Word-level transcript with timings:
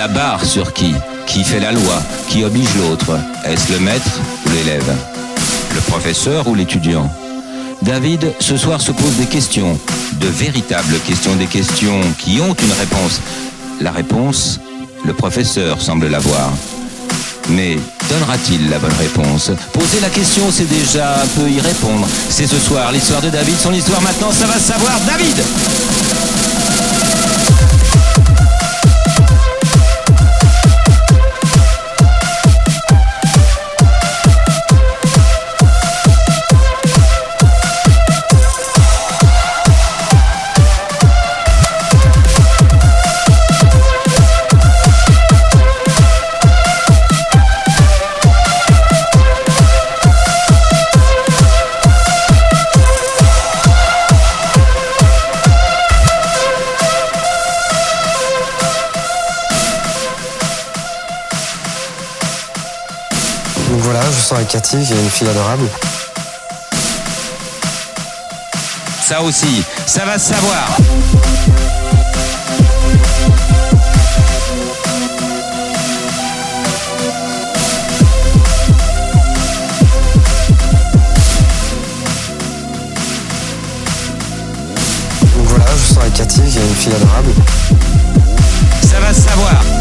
a 0.00 0.08
barre 0.08 0.44
sur 0.44 0.72
qui? 0.72 0.94
Qui 1.26 1.44
fait 1.44 1.60
la 1.60 1.72
loi? 1.72 2.02
Qui 2.28 2.42
oblige 2.44 2.74
l'autre? 2.76 3.18
Est-ce 3.44 3.72
le 3.72 3.80
maître 3.80 4.20
ou 4.46 4.50
l'élève? 4.50 4.96
Le 5.74 5.80
professeur 5.82 6.48
ou 6.48 6.54
l'étudiant? 6.54 7.10
David, 7.82 8.32
ce 8.40 8.56
soir, 8.56 8.80
se 8.80 8.92
pose 8.92 9.16
des 9.18 9.26
questions, 9.26 9.78
de 10.14 10.26
véritables 10.26 10.98
questions, 11.00 11.36
des 11.36 11.46
questions 11.46 12.00
qui 12.18 12.40
ont 12.40 12.54
une 12.54 12.72
réponse. 12.78 13.20
La 13.80 13.90
réponse, 13.90 14.60
le 15.04 15.12
professeur 15.12 15.80
semble 15.80 16.08
l'avoir. 16.08 16.50
Mais 17.50 17.76
donnera-t-il 18.08 18.70
la 18.70 18.78
bonne 18.78 18.96
réponse? 18.98 19.50
Poser 19.72 20.00
la 20.00 20.08
question, 20.08 20.44
c'est 20.50 20.68
déjà 20.68 21.22
un 21.22 21.26
peu 21.40 21.48
y 21.48 21.60
répondre. 21.60 22.06
C'est 22.28 22.46
ce 22.46 22.58
soir 22.58 22.90
l'histoire 22.92 23.20
de 23.20 23.28
David, 23.28 23.58
son 23.58 23.72
histoire 23.72 24.00
maintenant, 24.00 24.30
ça 24.32 24.46
va 24.46 24.58
savoir 24.58 24.98
David 25.06 25.36
voilà, 63.92 64.06
je 64.06 64.24
sors 64.24 64.36
avec 64.36 64.48
Cathy, 64.48 64.76
qui 64.86 64.92
est 64.92 65.00
une 65.02 65.10
fille 65.10 65.28
adorable. 65.28 65.68
Ça 69.02 69.20
aussi, 69.20 69.64
ça 69.84 70.04
va 70.04 70.16
se 70.16 70.32
savoir 70.32 70.76
Donc 85.34 85.46
voilà, 85.46 85.64
je 85.76 85.92
sors 85.94 86.02
avec 86.02 86.14
Cathy, 86.14 86.42
qui 86.42 86.58
est 86.58 86.62
une 86.62 86.74
fille 86.76 86.92
adorable. 86.94 87.32
Ça 88.88 89.00
va 89.00 89.12
se 89.12 89.20
savoir 89.20 89.79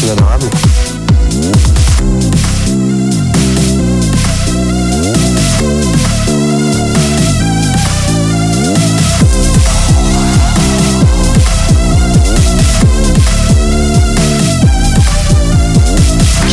Qui 0.00 0.06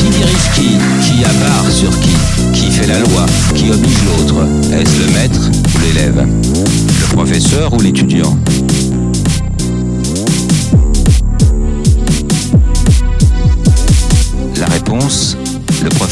dirige 0.10 0.50
qui? 0.54 0.78
Qui 1.02 1.24
a 1.24 1.30
barre 1.40 1.72
sur 1.72 1.90
qui? 2.02 2.10
Qui 2.54 2.70
fait 2.70 2.88
la 2.88 3.00
loi? 3.00 3.26
Qui 3.56 3.72
oblige 3.72 4.04
l'autre? 4.04 4.46
Est-ce 4.74 5.00
le 5.00 5.14
maître 5.14 5.50
ou 5.74 5.80
l'élève? 5.80 6.28
Le 6.28 7.16
professeur 7.16 7.74
ou 7.74 7.80
l'étudiant? 7.80 8.38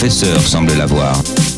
Professeur 0.06 0.40
semble 0.40 0.74
l'avoir. 0.78 1.55